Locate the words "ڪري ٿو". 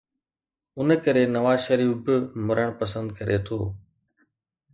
3.17-3.59